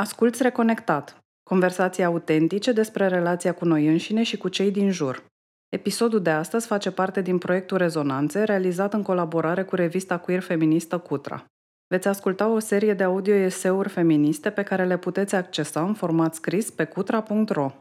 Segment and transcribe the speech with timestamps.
[0.00, 1.18] Asculți Reconectat.
[1.42, 5.24] Conversații autentice despre relația cu noi înșine și cu cei din jur.
[5.68, 10.98] Episodul de astăzi face parte din proiectul Rezonanțe, realizat în colaborare cu revista queer feministă
[10.98, 11.44] Cutra.
[11.86, 16.70] Veți asculta o serie de audio-eseuri feministe pe care le puteți accesa în format scris
[16.70, 17.72] pe cutra.ro.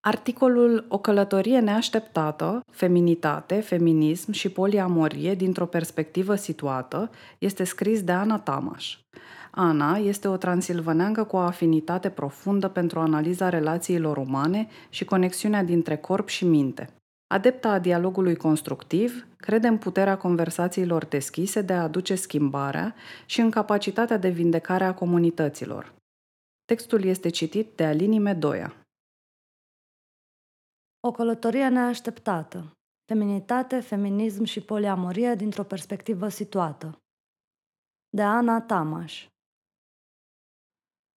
[0.00, 8.38] Articolul O călătorie neașteptată, feminitate, feminism și poliamorie dintr-o perspectivă situată este scris de Ana
[8.38, 8.98] Tamaș.
[9.50, 15.96] Ana este o transilvaneancă cu o afinitate profundă pentru analiza relațiilor umane și conexiunea dintre
[15.96, 16.94] corp și minte.
[17.26, 22.94] Adepta a dialogului constructiv, crede în puterea conversațiilor deschise de a aduce schimbarea
[23.26, 25.94] și în capacitatea de vindecare a comunităților.
[26.64, 28.74] Textul este citit de Alini Medoia.
[31.00, 32.72] O călătorie neașteptată.
[33.04, 36.98] Feminitate, feminism și poliamorie dintr-o perspectivă situată.
[38.08, 39.29] De Ana Tamaș.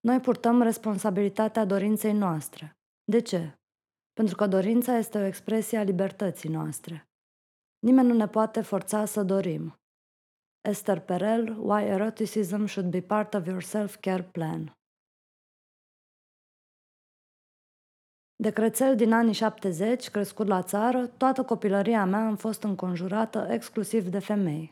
[0.08, 2.78] Noi purtăm responsabilitatea dorinței noastre.
[3.04, 3.59] De ce?
[4.14, 7.08] Pentru că dorința este o expresie a libertății noastre.
[7.80, 9.76] Nimeni nu ne poate forța să dorim.
[10.62, 14.78] Esther Perel, Why Eroticism Should Be Part of Your Self-Care Plan.
[18.36, 24.08] De crețel din anii 70, crescut la țară, toată copilăria mea am fost înconjurată exclusiv
[24.08, 24.72] de femei.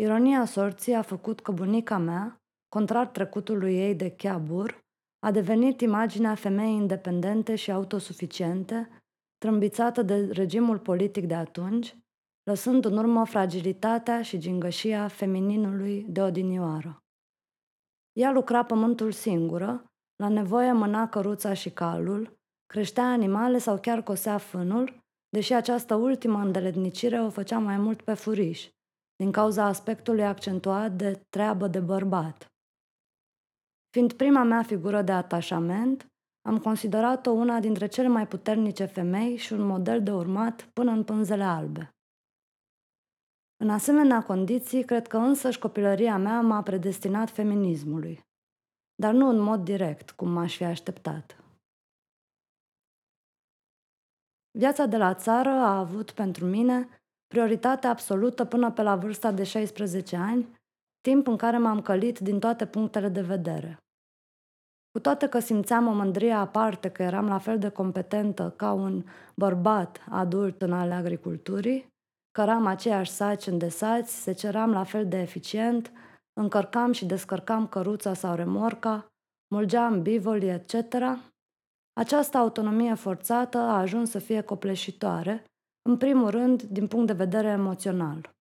[0.00, 2.41] Ironia sorții a făcut că bunica mea,
[2.74, 4.84] contrar trecutului ei de chiabur,
[5.18, 8.88] a devenit imaginea femeii independente și autosuficiente,
[9.38, 11.96] trâmbițată de regimul politic de atunci,
[12.42, 16.98] lăsând în urmă fragilitatea și gingășia femininului de odinioară.
[18.12, 19.84] Ea lucra pământul singură,
[20.16, 26.38] la nevoie mâna căruța și calul, creștea animale sau chiar cosea fânul, deși această ultimă
[26.38, 28.68] îndeletnicire o făcea mai mult pe furiș,
[29.16, 32.51] din cauza aspectului accentuat de treabă de bărbat.
[33.92, 36.06] Fiind prima mea figură de atașament,
[36.48, 41.04] am considerat-o una dintre cele mai puternice femei și un model de urmat până în
[41.04, 41.88] pânzele albe.
[43.56, 48.20] În asemenea condiții, cred că însăși copilăria mea m-a predestinat feminismului,
[48.94, 51.44] dar nu în mod direct, cum m-aș fi așteptat.
[54.58, 56.88] Viața de la țară a avut pentru mine
[57.26, 60.60] prioritate absolută până pe la vârsta de 16 ani,
[61.00, 63.81] timp în care m-am călit din toate punctele de vedere.
[64.92, 69.04] Cu toate că simțeam o mândrie aparte că eram la fel de competentă ca un
[69.34, 71.86] bărbat adult în ale agriculturii,
[72.30, 75.92] căram aceeași saci îndesați, se ceram la fel de eficient,
[76.40, 79.06] încărcam și descărcam căruța sau remorca,
[79.54, 80.94] mulgeam bivoli, etc.,
[81.92, 85.44] această autonomie forțată a ajuns să fie copleșitoare,
[85.88, 88.34] în primul rând din punct de vedere emoțional.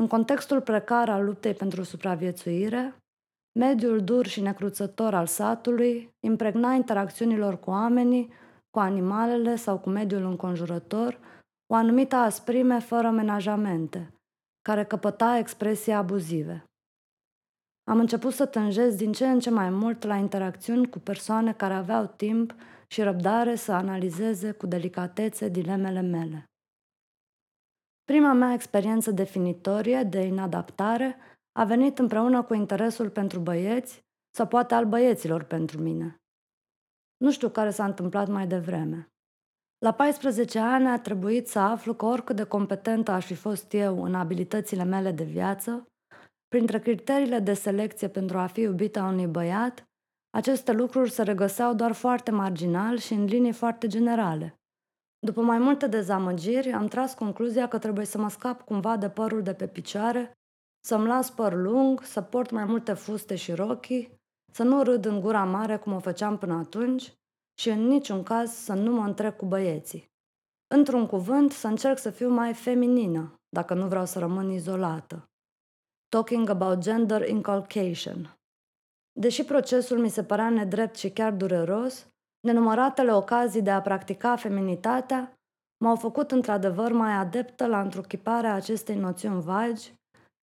[0.00, 2.96] În contextul precar al luptei pentru supraviețuire,
[3.58, 8.32] mediul dur și necruțător al satului impregna interacțiunilor cu oamenii,
[8.70, 11.18] cu animalele sau cu mediul înconjurător
[11.66, 14.14] o anumită asprime fără menajamente,
[14.62, 16.64] care căpăta expresii abuzive.
[17.90, 21.74] Am început să tânjesc din ce în ce mai mult la interacțiuni cu persoane care
[21.74, 22.54] aveau timp
[22.88, 26.44] și răbdare să analizeze cu delicatețe dilemele mele.
[28.04, 31.16] Prima mea experiență definitorie de inadaptare
[31.56, 34.04] a venit împreună cu interesul pentru băieți
[34.36, 36.16] sau poate al băieților pentru mine.
[37.16, 39.08] Nu știu care s-a întâmplat mai devreme.
[39.78, 44.02] La 14 ani a trebuit să aflu că oricât de competentă aș fi fost eu
[44.02, 45.86] în abilitățile mele de viață,
[46.48, 49.84] Printre criteriile de selecție pentru a fi iubita unui băiat,
[50.30, 54.54] aceste lucruri se regăseau doar foarte marginal și în linii foarte generale.
[55.18, 59.42] După mai multe dezamăgiri, am tras concluzia că trebuie să mă scap cumva de părul
[59.42, 60.32] de pe picioare,
[60.86, 64.20] să-mi las păr lung, să port mai multe fuste și rochii,
[64.52, 67.12] să nu râd în gura mare cum o făceam până atunci
[67.60, 70.10] și în niciun caz să nu mă întrec cu băieții.
[70.74, 75.24] Într-un cuvânt, să încerc să fiu mai feminină, dacă nu vreau să rămân izolată.
[76.08, 78.36] Talking about Gender Inculcation.
[79.20, 82.06] Deși procesul mi se părea nedrept și chiar dureros,
[82.40, 85.32] nenumăratele ocazii de a practica feminitatea
[85.84, 89.94] m-au făcut într-adevăr mai adeptă la întruchiparea acestei noțiuni vagi,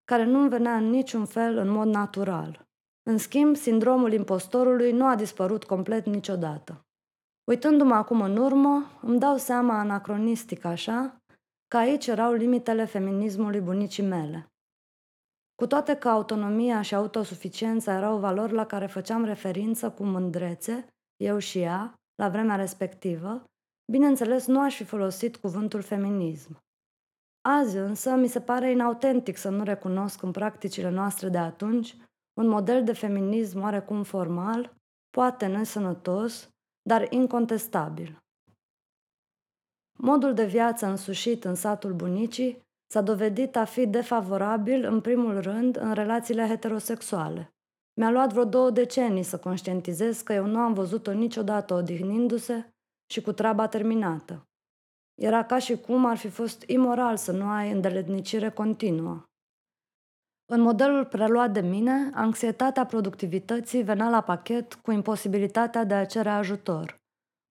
[0.03, 2.67] care nu-mi venea în niciun fel în mod natural.
[3.09, 6.85] În schimb, sindromul impostorului nu a dispărut complet niciodată.
[7.43, 11.17] Uitându-mă acum în urmă, îmi dau seama anacronistic așa,
[11.67, 14.47] că aici erau limitele feminismului bunicii mele.
[15.55, 20.87] Cu toate că autonomia și autosuficiența erau valori la care făceam referință cu mândrețe,
[21.23, 23.43] eu și ea, la vremea respectivă,
[23.91, 26.57] bineînțeles nu aș fi folosit cuvântul feminism.
[27.45, 31.95] Azi însă mi se pare inautentic să nu recunosc în practicile noastre de atunci
[32.33, 34.75] un model de feminism oarecum formal,
[35.09, 36.49] poate nesănătos,
[36.81, 38.23] dar incontestabil.
[39.97, 42.61] Modul de viață însușit în satul bunicii
[42.91, 47.53] s-a dovedit a fi defavorabil, în primul rând, în relațiile heterosexuale.
[47.99, 52.73] Mi-a luat vreo două decenii să conștientizez că eu nu am văzut-o niciodată odihnindu-se
[53.11, 54.47] și cu treaba terminată.
[55.15, 59.23] Era ca și cum ar fi fost imoral să nu ai îndeletnicire continuă.
[60.45, 66.29] În modelul preluat de mine, anxietatea productivității venea la pachet cu imposibilitatea de a cere
[66.29, 67.01] ajutor,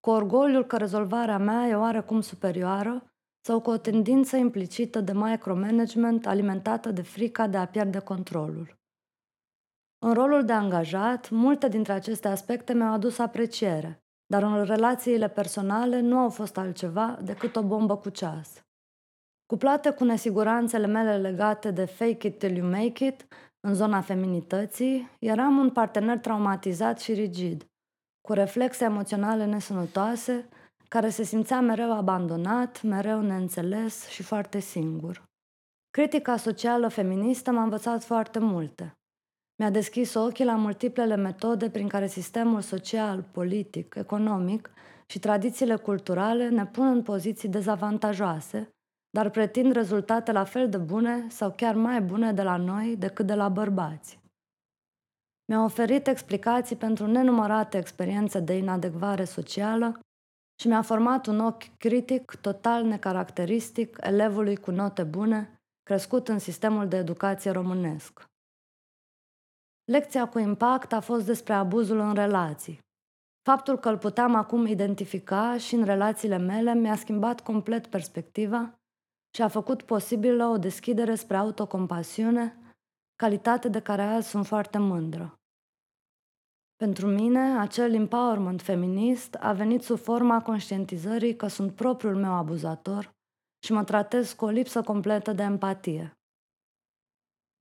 [0.00, 3.12] cu orgoliul că rezolvarea mea e oarecum superioară
[3.44, 8.80] sau cu o tendință implicită de micromanagement alimentată de frica de a pierde controlul.
[9.98, 14.01] În rolul de angajat, multe dintre aceste aspecte mi-au adus apreciere,
[14.32, 18.64] dar în relațiile personale nu au fost altceva decât o bombă cu ceas.
[19.46, 23.26] Cuplate cu nesiguranțele mele legate de fake it till you make it,
[23.60, 27.66] în zona feminității, eram un partener traumatizat și rigid,
[28.20, 30.48] cu reflexe emoționale nesănătoase,
[30.88, 35.22] care se simțea mereu abandonat, mereu neînțeles și foarte singur.
[35.90, 38.96] Critica socială feministă m-a învățat foarte multe.
[39.62, 44.70] Mi-a deschis ochii la multiplele metode prin care sistemul social, politic, economic
[45.06, 48.68] și tradițiile culturale ne pun în poziții dezavantajoase,
[49.10, 53.26] dar pretind rezultate la fel de bune sau chiar mai bune de la noi decât
[53.26, 54.18] de la bărbați.
[55.48, 60.00] Mi-a oferit explicații pentru nenumărate experiențe de inadecvare socială
[60.60, 66.88] și mi-a format un ochi critic total necaracteristic elevului cu note bune, crescut în sistemul
[66.88, 68.30] de educație românesc.
[69.92, 72.78] Lecția cu impact a fost despre abuzul în relații.
[73.42, 78.74] Faptul că îl puteam acum identifica și în relațiile mele mi-a schimbat complet perspectiva
[79.34, 82.56] și a făcut posibilă o deschidere spre autocompasiune,
[83.16, 85.34] calitate de care azi sunt foarte mândră.
[86.76, 93.10] Pentru mine, acel empowerment feminist a venit sub forma conștientizării că sunt propriul meu abuzator
[93.64, 96.12] și mă tratez cu o lipsă completă de empatie.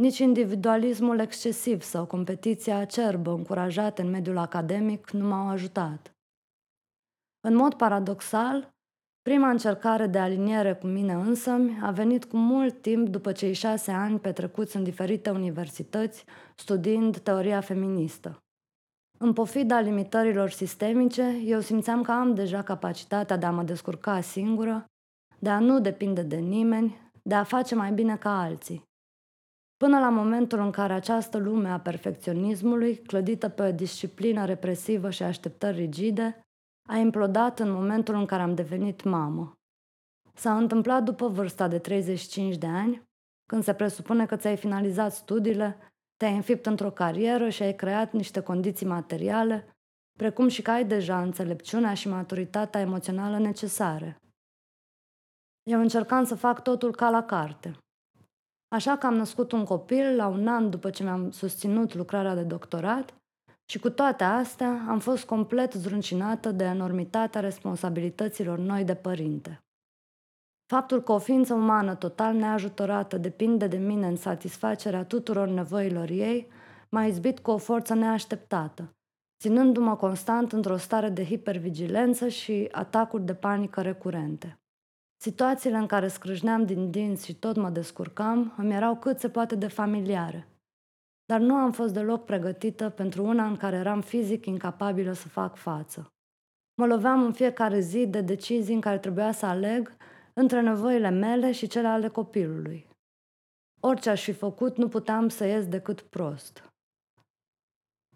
[0.02, 6.12] Nici individualismul excesiv sau competiția acerbă încurajate în mediul academic nu m-au ajutat.
[7.48, 8.74] În mod paradoxal,
[9.22, 13.92] prima încercare de aliniere cu mine însă a venit cu mult timp după cei șase
[13.92, 16.26] ani petrecuți în diferite universități
[16.56, 18.38] studiind teoria feministă.
[19.20, 24.86] În pofida limitărilor sistemice, eu simțeam că am deja capacitatea de a mă descurca singură,
[25.40, 28.90] de a nu depinde de nimeni, de a face mai bine ca alții.
[29.82, 35.24] Până la momentul în care această lume a perfecționismului, clădită pe o disciplină represivă și
[35.24, 36.42] așteptări rigide,
[36.90, 39.54] a implodat în momentul în care am devenit mamă.
[40.34, 43.04] S-a întâmplat după vârsta de 35 de ani,
[43.46, 45.78] când se presupune că ți-ai finalizat studiile,
[46.18, 49.70] te-ai înfipt într-o carieră și ai creat niște condiții materiale,
[50.18, 54.18] precum și că ai deja înțelepciunea și maturitatea emoțională necesare.
[55.70, 57.81] Eu încercam să fac totul ca la carte.
[58.74, 62.44] Așa că am născut un copil la un an după ce mi-am susținut lucrarea de
[62.44, 63.14] doctorat
[63.66, 69.60] și cu toate astea am fost complet zruncinată de enormitatea responsabilităților noi de părinte.
[70.74, 76.48] Faptul că o ființă umană total neajutorată depinde de mine în satisfacerea tuturor nevoilor ei
[76.90, 78.96] m-a izbit cu o forță neașteptată,
[79.42, 84.61] ținându-mă constant într-o stare de hipervigilență și atacuri de panică recurente.
[85.24, 89.56] Situațiile în care scrâșneam din dinți și tot mă descurcam îmi erau cât se poate
[89.56, 90.48] de familiare.
[91.26, 95.56] Dar nu am fost deloc pregătită pentru una în care eram fizic incapabilă să fac
[95.56, 96.14] față.
[96.74, 99.96] Mă loveam în fiecare zi de decizii în care trebuia să aleg
[100.34, 102.88] între nevoile mele și cele ale copilului.
[103.80, 106.74] Orice aș fi făcut, nu puteam să ies decât prost.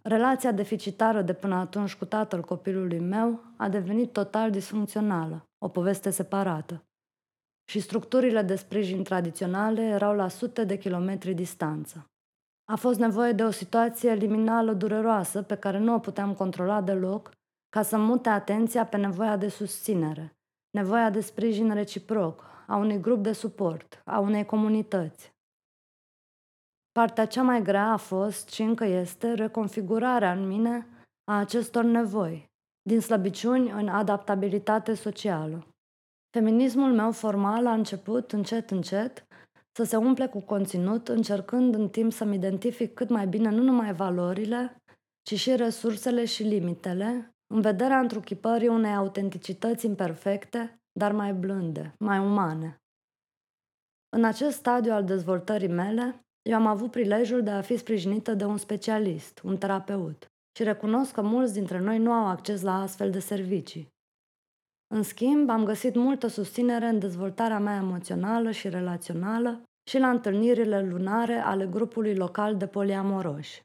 [0.01, 6.09] Relația deficitară de până atunci cu tatăl copilului meu a devenit total disfuncțională, o poveste
[6.09, 6.85] separată.
[7.69, 12.05] Și structurile de sprijin tradiționale erau la sute de kilometri distanță.
[12.71, 17.31] A fost nevoie de o situație liminală dureroasă pe care nu o puteam controla deloc
[17.69, 20.35] ca să mute atenția pe nevoia de susținere,
[20.69, 25.33] nevoia de sprijin reciproc, a unui grup de suport, a unei comunități.
[26.91, 30.87] Partea cea mai grea a fost și încă este reconfigurarea în mine
[31.31, 32.49] a acestor nevoi,
[32.81, 35.67] din slăbiciuni în adaptabilitate socială.
[36.35, 39.27] Feminismul meu formal a început, încet, încet,
[39.71, 43.93] să se umple cu conținut, încercând în timp să-mi identific cât mai bine nu numai
[43.93, 44.75] valorile,
[45.21, 52.19] ci și resursele și limitele, în vederea întruchipării unei autenticități imperfecte, dar mai blânde, mai
[52.19, 52.81] umane.
[54.09, 58.45] În acest stadiu al dezvoltării mele, eu am avut prilejul de a fi sprijinită de
[58.45, 60.25] un specialist, un terapeut,
[60.57, 63.93] și recunosc că mulți dintre noi nu au acces la astfel de servicii.
[64.95, 70.81] În schimb, am găsit multă susținere în dezvoltarea mea emoțională și relațională și la întâlnirile
[70.81, 73.61] lunare ale grupului local de poliamoroși.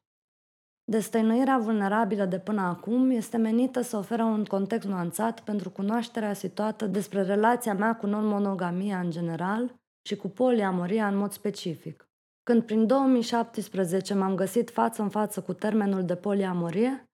[0.85, 6.87] Destăinuirea vulnerabilă de până acum este menită să oferă un context nuanțat pentru cunoașterea situată
[6.87, 9.75] despre relația mea cu non-monogamia în general
[10.07, 12.09] și cu poliamoria în mod specific.
[12.43, 17.10] Când prin 2017 m-am găsit față în față cu termenul de poliamorie,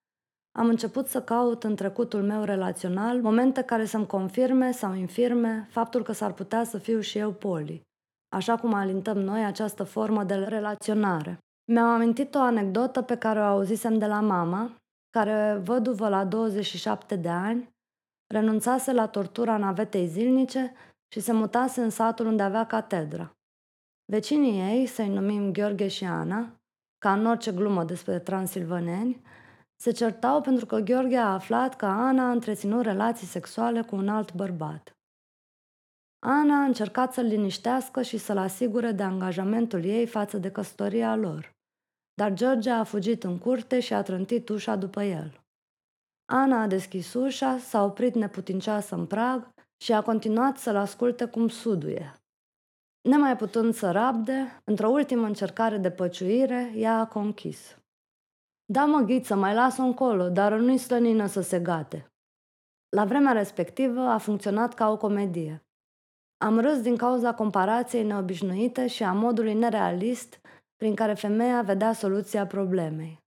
[0.56, 6.02] am început să caut în trecutul meu relațional momente care să-mi confirme sau infirme faptul
[6.02, 7.82] că s-ar putea să fiu și eu poli,
[8.28, 11.38] așa cum alintăm noi această formă de relaționare.
[11.72, 14.76] Mi-am amintit o anecdotă pe care o auzisem de la mama,
[15.10, 17.70] care, văduvă la 27 de ani,
[18.26, 20.72] renunțase la tortura navetei zilnice
[21.12, 23.30] și se mutase în satul unde avea catedra.
[24.12, 26.60] Vecinii ei, să-i numim Gheorghe și Ana,
[26.98, 29.22] ca în orice glumă despre transilvaneni,
[29.76, 34.08] se certau pentru că Gheorghe a aflat că Ana a întreținut relații sexuale cu un
[34.08, 34.96] alt bărbat.
[36.26, 41.54] Ana a încercat să-l liniștească și să-l asigure de angajamentul ei față de căsătoria lor,
[42.14, 45.40] dar George a fugit în curte și a trântit ușa după el.
[46.32, 51.48] Ana a deschis ușa, s-a oprit neputincioasă în prag și a continuat să-l asculte cum
[51.48, 52.14] suduie.
[53.08, 57.78] Nemai putând să rabde, într-o ultimă încercare de păciuire, ea a conchis.
[58.68, 62.06] Da, mă, ghiță, mai las-o încolo, dar nu-i slănină să se gate.
[62.88, 65.66] La vremea respectivă a funcționat ca o comedie.
[66.44, 70.40] Am râs din cauza comparației neobișnuite și a modului nerealist
[70.76, 73.24] prin care femeia vedea soluția problemei.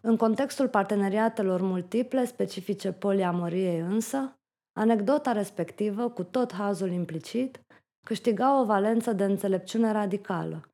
[0.00, 4.38] În contextul parteneriatelor multiple specifice poliamoriei însă,
[4.72, 7.60] anecdota respectivă, cu tot hazul implicit,
[8.06, 10.68] câștiga o valență de înțelepciune radicală,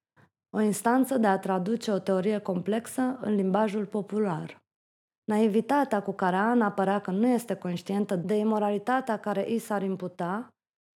[0.55, 4.63] o instanță de a traduce o teorie complexă în limbajul popular.
[5.25, 10.49] Naivitatea cu care Ana părea că nu este conștientă de imoralitatea care i s-ar imputa,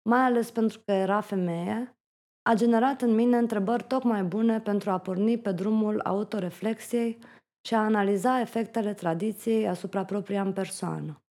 [0.09, 1.97] mai ales pentru că era femeie,
[2.43, 7.19] a generat în mine întrebări tocmai bune pentru a porni pe drumul autoreflexiei
[7.67, 11.23] și a analiza efectele tradiției asupra propria în persoană.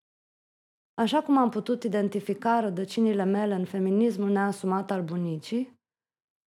[0.94, 5.75] Așa cum am putut identifica rădăcinile mele în feminismul neasumat al bunicii,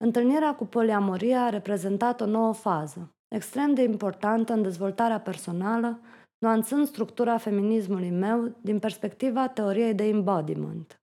[0.03, 5.99] întâlnirea cu poliamoria a reprezentat o nouă fază, extrem de importantă în dezvoltarea personală,
[6.37, 11.01] nuanțând structura feminismului meu din perspectiva teoriei de embodiment.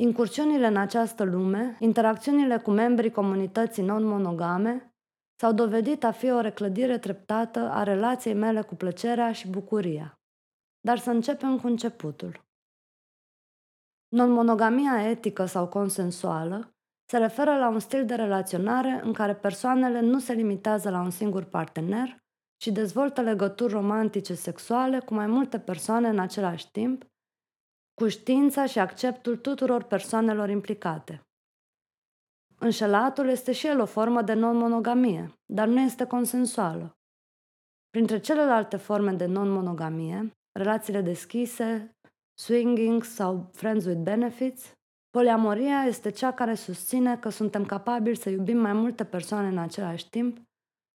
[0.00, 4.92] Incursiunile în această lume, interacțiunile cu membrii comunității non-monogame,
[5.40, 10.20] s-au dovedit a fi o reclădire treptată a relației mele cu plăcerea și bucuria.
[10.80, 12.46] Dar să începem cu începutul.
[14.08, 16.72] Non-monogamia etică sau consensuală
[17.10, 21.10] se referă la un stil de relaționare în care persoanele nu se limitează la un
[21.10, 22.16] singur partener,
[22.56, 27.04] ci dezvoltă legături romantice sexuale cu mai multe persoane în același timp,
[27.94, 31.22] cu știința și acceptul tuturor persoanelor implicate.
[32.58, 36.98] Înșelatul este și el o formă de non-monogamie, dar nu este consensuală.
[37.90, 41.96] Printre celelalte forme de non-monogamie, relațiile deschise,
[42.38, 44.77] swinging sau friends with benefits,
[45.18, 50.08] poliamoria este cea care susține că suntem capabili să iubim mai multe persoane în același
[50.08, 50.38] timp,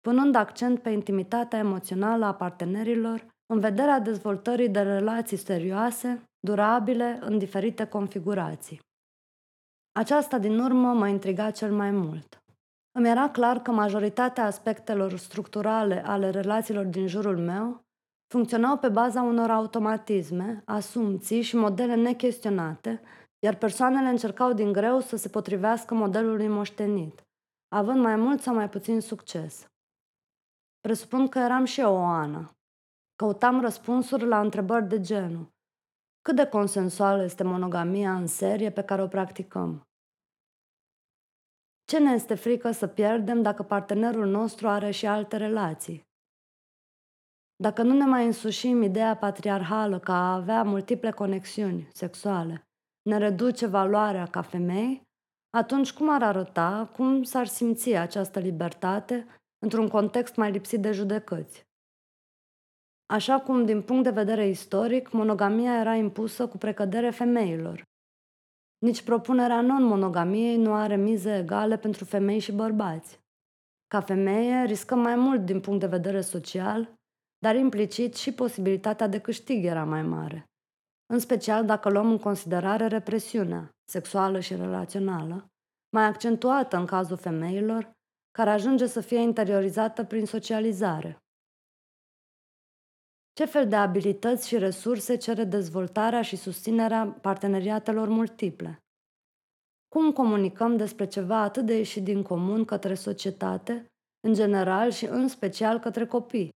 [0.01, 7.39] punând accent pe intimitatea emoțională a partenerilor în vederea dezvoltării de relații serioase, durabile, în
[7.39, 8.81] diferite configurații.
[9.93, 12.43] Aceasta din urmă mă intriga cel mai mult.
[12.99, 17.81] Îmi era clar că majoritatea aspectelor structurale ale relațiilor din jurul meu
[18.33, 23.01] funcționau pe baza unor automatisme, asumții și modele nechestionate,
[23.45, 27.23] iar persoanele încercau din greu să se potrivească modelului moștenit,
[27.69, 29.67] având mai mult sau mai puțin succes.
[30.81, 32.55] Presupun că eram și eu o Ana.
[33.17, 35.49] Căutam răspunsuri la întrebări de genul.
[36.23, 39.83] Cât de consensuală este monogamia în serie pe care o practicăm?
[41.85, 46.03] Ce ne este frică să pierdem dacă partenerul nostru are și alte relații?
[47.57, 52.67] Dacă nu ne mai însușim ideea patriarhală ca a avea multiple conexiuni sexuale,
[53.03, 55.03] ne reduce valoarea ca femei,
[55.57, 59.27] atunci cum ar arăta, cum s-ar simți această libertate
[59.65, 61.67] într-un context mai lipsit de judecăți?
[63.07, 67.83] Așa cum, din punct de vedere istoric, monogamia era impusă cu precădere femeilor.
[68.79, 73.21] Nici propunerea non-monogamiei nu are mize egale pentru femei și bărbați.
[73.87, 76.95] Ca femeie, riscăm mai mult din punct de vedere social
[77.43, 80.52] dar implicit și posibilitatea de câștig era mai mare.
[81.13, 85.47] În special dacă luăm în considerare represiunea, sexuală și relațională,
[85.97, 87.93] mai accentuată în cazul femeilor,
[88.31, 91.17] care ajunge să fie interiorizată prin socializare.
[93.33, 98.79] Ce fel de abilități și resurse cere dezvoltarea și susținerea parteneriatelor multiple?
[99.89, 103.87] Cum comunicăm despre ceva atât de ieșit din comun către societate,
[104.27, 106.51] în general și în special către copii?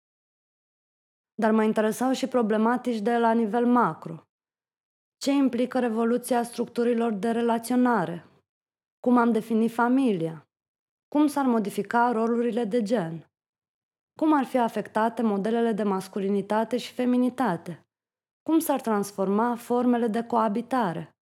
[1.41, 4.21] Dar mă interesau și problematici de la nivel macro.
[5.17, 8.25] Ce implică revoluția structurilor de relaționare?
[8.99, 10.47] Cum am definit familia?
[11.07, 13.29] Cum s-ar modifica rolurile de gen?
[14.19, 17.85] Cum ar fi afectate modelele de masculinitate și feminitate?
[18.41, 21.15] Cum s-ar transforma formele de coabitare?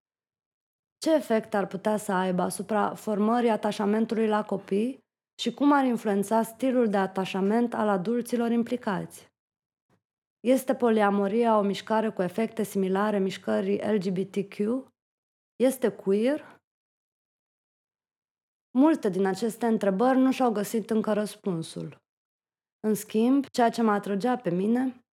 [0.97, 5.03] Ce efect ar putea să aibă asupra formării atașamentului la copii
[5.41, 9.34] și cum ar influența stilul de atașament al adulților implicați?
[10.45, 14.57] Este poliamoria o mișcare cu efecte similare mișcării LGBTQ?
[15.55, 16.59] Este queer?
[18.77, 21.97] Multe din aceste întrebări nu și-au găsit încă răspunsul.
[22.79, 25.05] În schimb, ceea ce mă atrăgea pe mine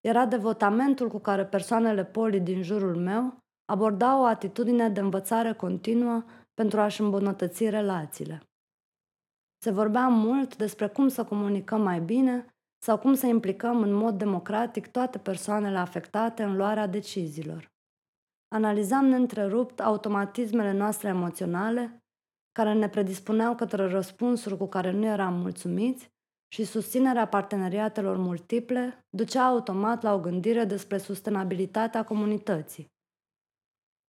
[0.00, 6.24] era devotamentul cu care persoanele poli din jurul meu abordau o atitudine de învățare continuă
[6.54, 8.42] pentru a-și îmbunătăți relațiile.
[9.62, 14.18] Se vorbea mult despre cum să comunicăm mai bine sau cum să implicăm în mod
[14.18, 17.72] democratic toate persoanele afectate în luarea deciziilor.
[18.54, 22.02] Analizam neîntrerupt automatismele noastre emoționale
[22.52, 26.10] care ne predispuneau către răspunsuri cu care nu eram mulțumiți
[26.52, 32.86] și susținerea parteneriatelor multiple ducea automat la o gândire despre sustenabilitatea comunității.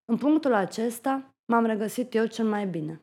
[0.06, 3.02] În punctul acesta m-am regăsit eu cel mai bine.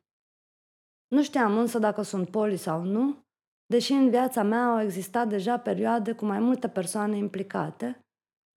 [1.09, 3.26] Nu știam însă dacă sunt poli sau nu,
[3.67, 8.01] deși în viața mea au existat deja perioade cu mai multe persoane implicate,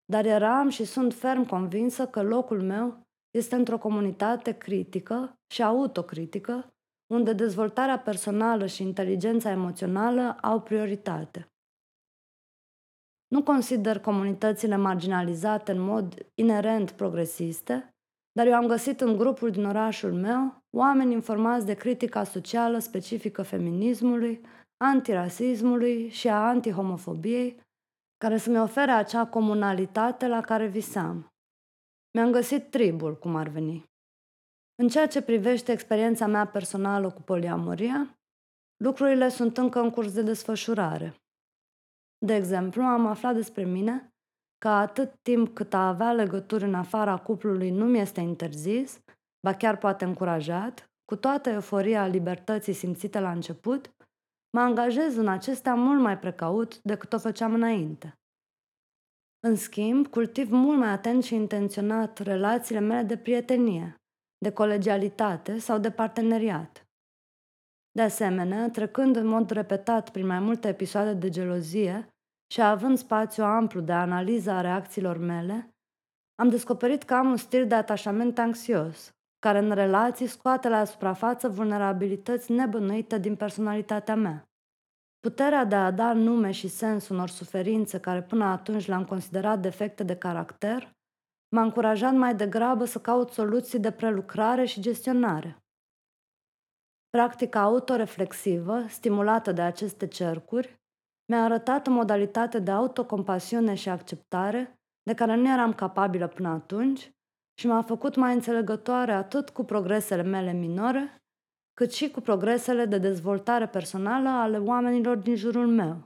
[0.06, 3.02] dar eram și sunt ferm convinsă că locul meu
[3.38, 6.74] este într-o comunitate critică și autocritică,
[7.14, 11.48] unde dezvoltarea personală și inteligența emoțională au prioritate.
[13.28, 17.94] Nu consider comunitățile marginalizate în mod inerent progresiste,
[18.32, 23.42] dar eu am găsit în grupul din orașul meu oameni informați de critica socială specifică
[23.42, 24.42] feminismului,
[24.84, 27.62] antirasismului și a antihomofobiei,
[28.18, 31.28] care să-mi ofere acea comunalitate la care visam.
[32.14, 33.84] Mi-am găsit tribul, cum ar veni.
[34.82, 38.18] În ceea ce privește experiența mea personală cu poliamoria,
[38.84, 41.16] lucrurile sunt încă în curs de desfășurare.
[42.26, 44.14] De exemplu, am aflat despre mine
[44.58, 49.00] că atât timp cât a avea legături în afara cuplului nu mi este interzis,
[49.42, 53.94] ba chiar poate încurajat, cu toată euforia libertății simțite la început,
[54.52, 58.14] mă angajez în acestea mult mai precaut decât o făceam înainte.
[59.48, 63.96] În schimb, cultiv mult mai atent și intenționat relațiile mele de prietenie,
[64.38, 66.84] de colegialitate sau de parteneriat.
[67.92, 72.08] De asemenea, trecând în mod repetat prin mai multe episoade de gelozie
[72.54, 75.70] și având spațiu amplu de analiză a reacțiilor mele,
[76.36, 81.48] am descoperit că am un stil de atașament anxios, care în relații scoate la suprafață
[81.48, 84.44] vulnerabilități nebănuite din personalitatea mea.
[85.20, 90.04] Puterea de a da nume și sens unor suferințe care până atunci le-am considerat defecte
[90.04, 90.98] de caracter
[91.56, 95.64] m-a încurajat mai degrabă să caut soluții de prelucrare și gestionare.
[97.10, 100.80] Practica autoreflexivă, stimulată de aceste cercuri,
[101.32, 107.12] mi-a arătat o modalitate de autocompasiune și acceptare de care nu eram capabilă până atunci
[107.60, 111.16] și m-a făcut mai înțelegătoare atât cu progresele mele minore,
[111.74, 116.04] cât și cu progresele de dezvoltare personală ale oamenilor din jurul meu.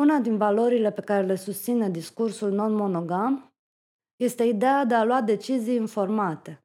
[0.00, 3.52] Una din valorile pe care le susține discursul non-monogam
[4.16, 6.58] este ideea de a lua decizii informate,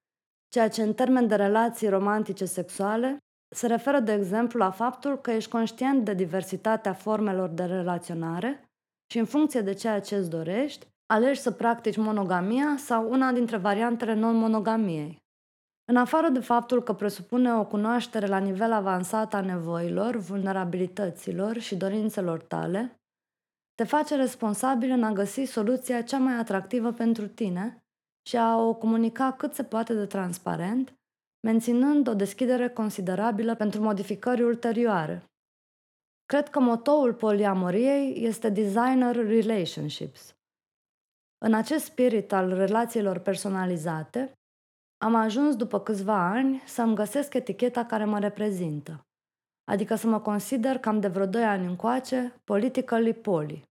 [0.47, 3.17] ceea ce în termen de relații romantice sexuale
[3.55, 8.69] se referă, de exemplu, la faptul că ești conștient de diversitatea formelor de relaționare
[9.11, 13.57] și în funcție de ceea ce îți dorești, alegi să practici monogamia sau una dintre
[13.57, 15.25] variantele non-monogamiei.
[15.89, 21.75] În afară de faptul că presupune o cunoaștere la nivel avansat a nevoilor, vulnerabilităților și
[21.75, 22.99] dorințelor tale,
[23.75, 27.83] te face responsabil în a găsi soluția cea mai atractivă pentru tine
[28.29, 30.93] și a o comunica cât se poate de transparent,
[31.47, 35.23] menținând o deschidere considerabilă pentru modificări ulterioare.
[36.25, 40.36] Cred că motoul poliamoriei este Designer Relationships.
[41.45, 44.31] În acest spirit al relațiilor personalizate,
[44.97, 49.05] am ajuns după câțiva ani să-mi găsesc eticheta care mă reprezintă,
[49.71, 53.63] adică să mă consider cam de vreo 2 ani încoace politically poli.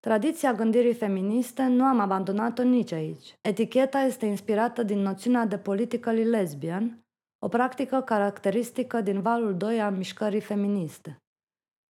[0.00, 3.34] Tradiția gândirii feministe nu am abandonat-o nici aici.
[3.40, 7.00] Eticheta este inspirată din noțiunea de politically lesbian,
[7.38, 11.16] o practică caracteristică din valul 2 a mișcării feministe,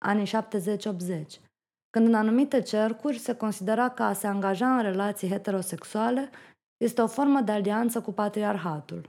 [0.04, 1.49] anii 70-80,
[1.90, 6.30] când în anumite cercuri se considera că a se angaja în relații heterosexuale
[6.76, 9.08] este o formă de alianță cu patriarhatul.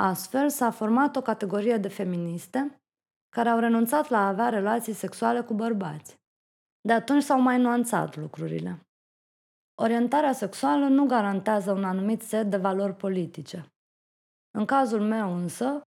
[0.00, 2.80] Astfel s-a format o categorie de feministe
[3.28, 6.14] care au renunțat la a avea relații sexuale cu bărbați.
[6.80, 8.80] De atunci s-au mai nuanțat lucrurile.
[9.82, 13.66] Orientarea sexuală nu garantează un anumit set de valori politice.
[14.58, 15.82] În cazul meu însă,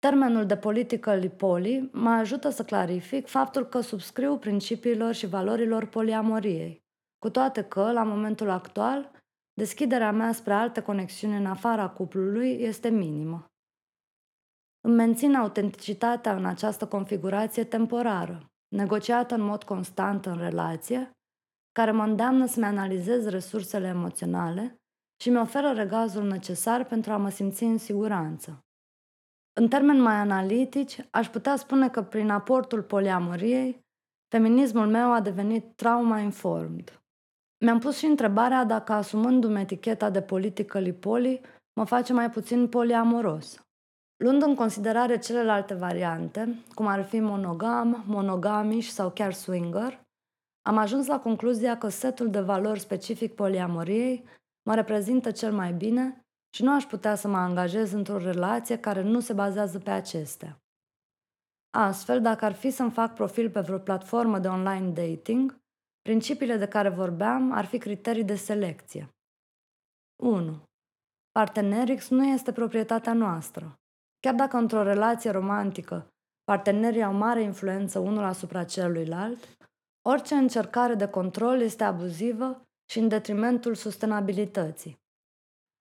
[0.00, 6.82] termenul de politică lipoli mă ajută să clarific faptul că subscriu principiilor și valorilor poliamoriei,
[7.18, 9.10] cu toate că, la momentul actual,
[9.52, 13.44] deschiderea mea spre alte conexiuni în afara cuplului este minimă.
[14.80, 21.10] Îmi mențin autenticitatea în această configurație temporară, negociată în mod constant în relație,
[21.72, 24.74] care mă îndeamnă să-mi analizez resursele emoționale
[25.22, 28.64] și mi oferă regazul necesar pentru a mă simți în siguranță.
[29.60, 33.84] În termeni mai analitici, aș putea spune că prin aportul poliamoriei,
[34.28, 37.02] feminismul meu a devenit trauma-informed.
[37.64, 41.40] Mi-am pus și întrebarea dacă asumându-mi eticheta de politică lipoli
[41.72, 43.64] mă face mai puțin poliamoros.
[44.16, 50.00] Luând în considerare celelalte variante, cum ar fi monogam, monogamiș sau chiar swinger,
[50.62, 54.24] am ajuns la concluzia că setul de valori specific poliamoriei
[54.62, 59.02] mă reprezintă cel mai bine și nu aș putea să mă angajez într-o relație care
[59.02, 60.60] nu se bazează pe acestea.
[61.70, 65.60] Astfel, dacă ar fi să-mi fac profil pe vreo platformă de online dating,
[66.02, 69.08] principiile de care vorbeam ar fi criterii de selecție.
[70.22, 70.62] 1.
[71.30, 73.74] Partenerix nu este proprietatea noastră.
[74.20, 76.08] Chiar dacă într-o relație romantică
[76.44, 79.38] partenerii au mare influență unul asupra celuilalt,
[80.02, 84.99] orice încercare de control este abuzivă și în detrimentul sustenabilității.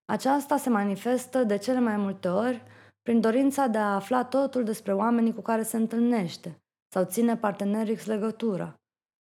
[0.10, 2.64] Aceasta se manifestă de cele mai multe ori
[3.02, 6.58] prin dorința de a afla totul despre oamenii cu care se întâlnește
[6.94, 8.74] sau ține partenerii legătura,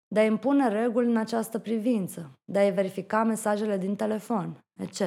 [0.08, 5.02] de a impune reguli în această privință, de a-i verifica mesajele din telefon, etc.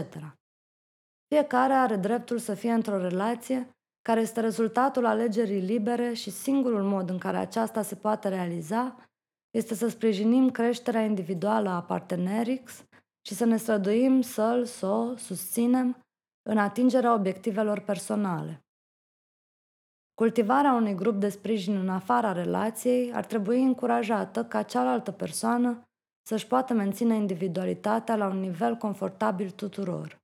[1.34, 3.68] Fiecare are dreptul să fie într-o relație
[4.02, 8.96] care este rezultatul alegerii libere și singurul mod în care aceasta se poate realiza
[9.50, 12.84] este să sprijinim creșterea individuală a partenerix
[13.26, 16.02] și să ne străduim să-l, să o susținem
[16.48, 18.60] în atingerea obiectivelor personale.
[20.14, 25.82] Cultivarea unui grup de sprijin în afara relației ar trebui încurajată ca cealaltă persoană
[26.26, 30.20] să-și poată menține individualitatea la un nivel confortabil tuturor.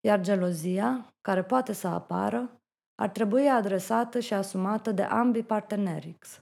[0.00, 2.60] Iar gelozia, care poate să apară,
[2.94, 6.40] ar trebui adresată și asumată de ambii partenerix.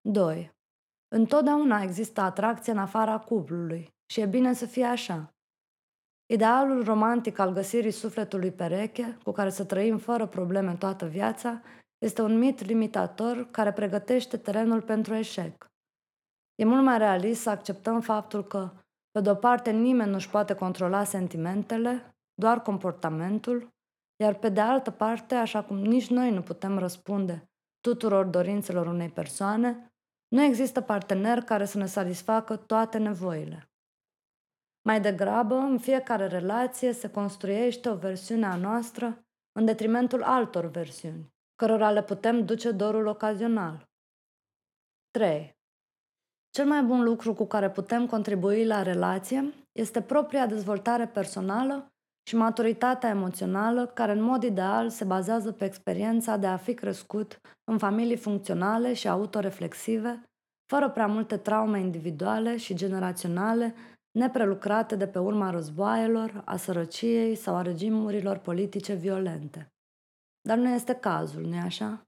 [0.00, 0.55] 2.
[1.08, 5.34] Întotdeauna există atracție în afara cuplului și e bine să fie așa.
[6.32, 11.60] Idealul romantic al găsirii sufletului pereche, cu care să trăim fără probleme toată viața,
[11.98, 15.66] este un mit limitator care pregătește terenul pentru eșec.
[16.54, 18.70] E mult mai realist să acceptăm faptul că,
[19.10, 23.68] pe de-o parte, nimeni nu-și poate controla sentimentele, doar comportamentul,
[24.22, 29.08] iar pe de altă parte, așa cum nici noi nu putem răspunde tuturor dorințelor unei
[29.08, 29.90] persoane,
[30.28, 33.70] nu există partener care să ne satisfacă toate nevoile.
[34.82, 41.34] Mai degrabă, în fiecare relație se construiește o versiune a noastră în detrimentul altor versiuni,
[41.54, 43.88] cărora le putem duce dorul ocazional.
[45.10, 45.56] 3.
[46.50, 51.95] Cel mai bun lucru cu care putem contribui la relație este propria dezvoltare personală
[52.28, 57.40] și maturitatea emoțională, care în mod ideal se bazează pe experiența de a fi crescut
[57.64, 60.22] în familii funcționale și autoreflexive,
[60.66, 63.74] fără prea multe traume individuale și generaționale
[64.18, 69.72] neprelucrate de pe urma războaielor, a sărăciei sau a regimurilor politice violente.
[70.48, 72.02] Dar nu este cazul, nu-i așa?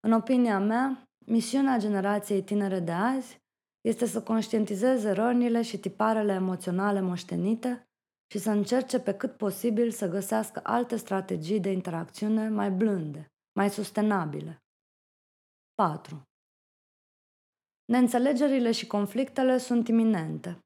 [0.00, 3.38] În opinia mea, misiunea generației tinere de azi
[3.80, 7.89] este să conștientizeze rănile și tiparele emoționale moștenite
[8.32, 13.70] și să încerce pe cât posibil să găsească alte strategii de interacțiune mai blânde, mai
[13.70, 14.62] sustenabile.
[15.74, 16.22] 4.
[17.84, 20.58] Neînțelegerile și conflictele sunt iminente.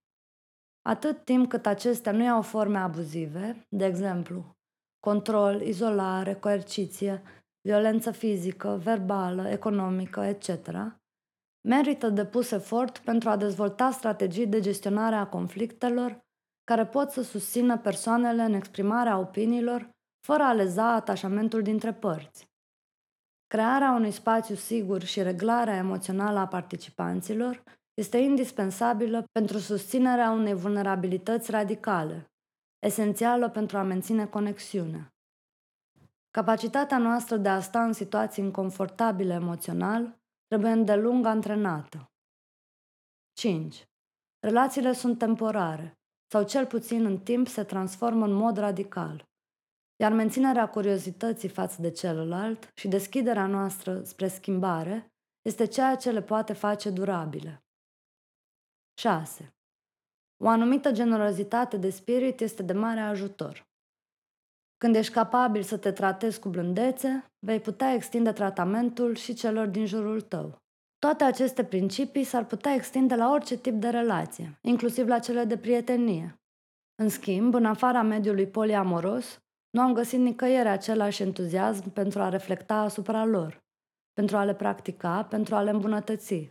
[0.83, 4.57] Atât timp cât acestea nu iau forme abuzive, de exemplu,
[5.01, 7.23] control, izolare, coerciție,
[7.61, 10.49] violență fizică, verbală, economică, etc.,
[11.69, 16.24] merită depus efort pentru a dezvolta strategii de gestionare a conflictelor
[16.65, 19.91] care pot să susțină persoanele în exprimarea opiniilor
[20.27, 22.49] fără a leza atașamentul dintre părți.
[23.47, 27.63] Crearea unui spațiu sigur și reglarea emoțională a participanților
[27.95, 32.31] este indispensabilă pentru susținerea unei vulnerabilități radicale,
[32.87, 35.09] esențială pentru a menține conexiunea.
[36.31, 42.11] Capacitatea noastră de a sta în situații inconfortabile emoțional trebuie îndelung antrenată.
[43.33, 43.85] 5.
[44.41, 45.99] Relațiile sunt temporare,
[46.35, 49.29] sau cel puțin în timp se transformă în mod radical.
[49.97, 56.23] Iar menținerea curiozității față de celălalt și deschiderea noastră spre schimbare este ceea ce le
[56.23, 57.65] poate face durabile.
[58.99, 59.55] 6.
[60.45, 63.67] O anumită generozitate de spirit este de mare ajutor.
[64.77, 69.87] Când ești capabil să te tratezi cu blândețe, vei putea extinde tratamentul și celor din
[69.87, 70.64] jurul tău.
[71.05, 75.57] Toate aceste principii s-ar putea extinde la orice tip de relație, inclusiv la cele de
[75.57, 76.41] prietenie.
[77.03, 82.75] În schimb, în afara mediului poliamoros, nu am găsit nicăieri același entuziasm pentru a reflecta
[82.75, 83.65] asupra lor,
[84.13, 86.49] pentru a le practica, pentru a le îmbunătăți.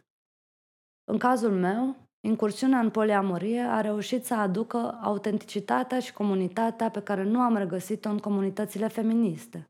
[1.12, 1.96] În cazul meu,
[2.28, 8.10] incursiunea în poliamorie a reușit să aducă autenticitatea și comunitatea pe care nu am regăsit-o
[8.10, 9.70] în comunitățile feministe,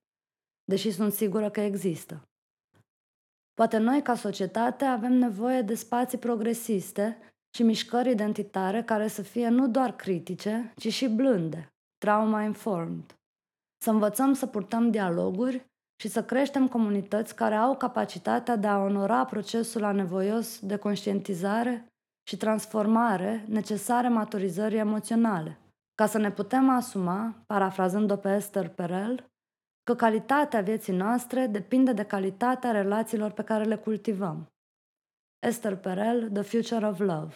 [0.64, 2.28] deși sunt sigură că există.
[3.54, 7.18] Poate noi, ca societate, avem nevoie de spații progresiste
[7.56, 13.18] și mișcări identitare care să fie nu doar critice, ci și blânde, trauma-informed.
[13.84, 15.66] Să învățăm să purtăm dialoguri
[16.02, 21.88] și să creștem comunități care au capacitatea de a onora procesul anevoios de conștientizare
[22.28, 25.60] și transformare necesare maturizării emoționale,
[25.96, 29.33] ca să ne putem asuma, parafrazând-o pe Esther Perel,
[29.84, 34.52] că calitatea vieții noastre depinde de calitatea relațiilor pe care le cultivăm.
[35.40, 37.36] Esther Perel, The Future of Love.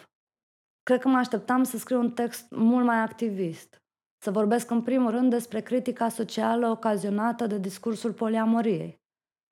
[0.83, 3.81] Cred că mă așteptam să scriu un text mult mai activist,
[4.23, 9.01] să vorbesc în primul rând despre critica socială ocazionată de discursul poliamoriei.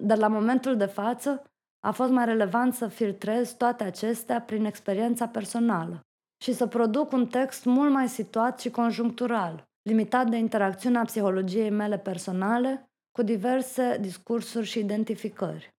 [0.03, 1.43] Dar la momentul de față
[1.79, 5.99] a fost mai relevant să filtrez toate acestea prin experiența personală
[6.43, 11.97] și să produc un text mult mai situat și conjunctural, limitat de interacțiunea psihologiei mele
[11.97, 15.74] personale cu diverse discursuri și identificări.